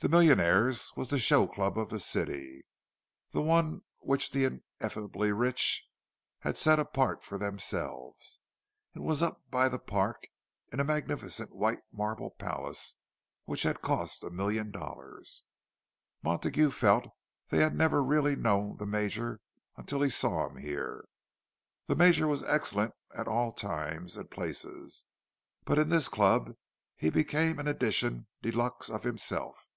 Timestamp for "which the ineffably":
4.00-5.30